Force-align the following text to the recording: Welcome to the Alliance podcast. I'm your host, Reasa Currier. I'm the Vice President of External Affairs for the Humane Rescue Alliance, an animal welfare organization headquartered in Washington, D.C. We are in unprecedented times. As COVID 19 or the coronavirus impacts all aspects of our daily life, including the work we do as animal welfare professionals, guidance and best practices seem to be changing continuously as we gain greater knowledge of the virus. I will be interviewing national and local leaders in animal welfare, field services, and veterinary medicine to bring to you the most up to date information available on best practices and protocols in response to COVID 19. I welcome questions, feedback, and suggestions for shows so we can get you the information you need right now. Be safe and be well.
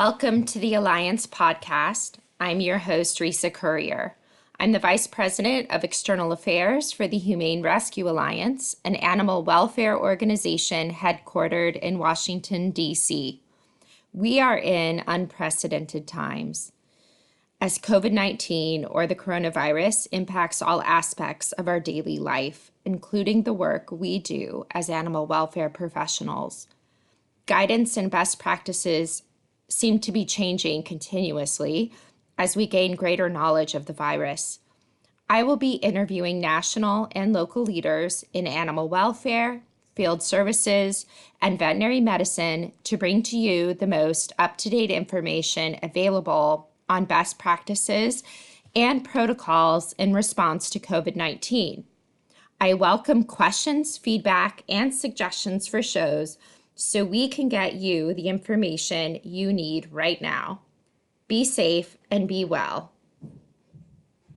Welcome 0.00 0.44
to 0.44 0.60
the 0.60 0.74
Alliance 0.74 1.26
podcast. 1.26 2.18
I'm 2.38 2.60
your 2.60 2.78
host, 2.78 3.18
Reasa 3.18 3.50
Currier. 3.50 4.14
I'm 4.60 4.70
the 4.70 4.78
Vice 4.78 5.08
President 5.08 5.68
of 5.72 5.82
External 5.82 6.30
Affairs 6.30 6.92
for 6.92 7.08
the 7.08 7.18
Humane 7.18 7.62
Rescue 7.62 8.08
Alliance, 8.08 8.76
an 8.84 8.94
animal 8.94 9.42
welfare 9.42 9.98
organization 9.98 10.92
headquartered 10.92 11.76
in 11.76 11.98
Washington, 11.98 12.70
D.C. 12.70 13.42
We 14.12 14.38
are 14.38 14.56
in 14.56 15.02
unprecedented 15.08 16.06
times. 16.06 16.70
As 17.60 17.76
COVID 17.76 18.12
19 18.12 18.84
or 18.84 19.08
the 19.08 19.16
coronavirus 19.16 20.06
impacts 20.12 20.62
all 20.62 20.80
aspects 20.82 21.50
of 21.50 21.66
our 21.66 21.80
daily 21.80 22.20
life, 22.20 22.70
including 22.84 23.42
the 23.42 23.52
work 23.52 23.90
we 23.90 24.20
do 24.20 24.64
as 24.70 24.88
animal 24.88 25.26
welfare 25.26 25.68
professionals, 25.68 26.68
guidance 27.46 27.96
and 27.96 28.12
best 28.12 28.38
practices 28.38 29.24
seem 29.68 29.98
to 30.00 30.12
be 30.12 30.24
changing 30.24 30.82
continuously 30.82 31.92
as 32.36 32.56
we 32.56 32.66
gain 32.66 32.96
greater 32.96 33.28
knowledge 33.28 33.74
of 33.74 33.86
the 33.86 33.92
virus. 33.92 34.60
I 35.30 35.42
will 35.42 35.56
be 35.56 35.72
interviewing 35.72 36.40
national 36.40 37.08
and 37.12 37.32
local 37.32 37.62
leaders 37.62 38.24
in 38.32 38.46
animal 38.46 38.88
welfare, 38.88 39.60
field 39.94 40.22
services, 40.22 41.04
and 41.42 41.58
veterinary 41.58 42.00
medicine 42.00 42.72
to 42.84 42.96
bring 42.96 43.22
to 43.24 43.36
you 43.36 43.74
the 43.74 43.86
most 43.86 44.32
up 44.38 44.56
to 44.58 44.70
date 44.70 44.90
information 44.90 45.76
available 45.82 46.70
on 46.88 47.04
best 47.04 47.38
practices 47.38 48.22
and 48.74 49.04
protocols 49.04 49.92
in 49.94 50.14
response 50.14 50.70
to 50.70 50.78
COVID 50.78 51.16
19. 51.16 51.84
I 52.60 52.74
welcome 52.74 53.24
questions, 53.24 53.96
feedback, 53.96 54.62
and 54.68 54.94
suggestions 54.94 55.66
for 55.66 55.82
shows 55.82 56.38
so 56.80 57.04
we 57.04 57.26
can 57.26 57.48
get 57.48 57.74
you 57.74 58.14
the 58.14 58.28
information 58.28 59.18
you 59.24 59.52
need 59.52 59.92
right 59.92 60.22
now. 60.22 60.60
Be 61.26 61.44
safe 61.44 61.98
and 62.08 62.28
be 62.28 62.44
well. 62.44 62.92